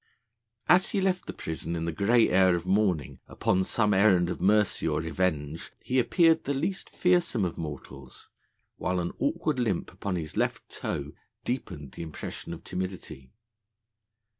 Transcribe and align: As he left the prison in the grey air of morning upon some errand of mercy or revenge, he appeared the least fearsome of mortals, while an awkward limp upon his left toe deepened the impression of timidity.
As 0.67 0.89
he 0.89 0.99
left 0.99 1.27
the 1.27 1.31
prison 1.33 1.75
in 1.75 1.85
the 1.85 1.91
grey 1.91 2.27
air 2.27 2.55
of 2.55 2.65
morning 2.65 3.19
upon 3.27 3.63
some 3.63 3.93
errand 3.93 4.31
of 4.31 4.41
mercy 4.41 4.87
or 4.87 4.99
revenge, 4.99 5.71
he 5.83 5.99
appeared 5.99 6.43
the 6.45 6.55
least 6.55 6.89
fearsome 6.89 7.45
of 7.45 7.55
mortals, 7.55 8.27
while 8.77 8.99
an 8.99 9.13
awkward 9.19 9.59
limp 9.59 9.93
upon 9.93 10.15
his 10.15 10.35
left 10.35 10.67
toe 10.69 11.11
deepened 11.45 11.91
the 11.91 12.01
impression 12.01 12.51
of 12.51 12.63
timidity. 12.63 13.31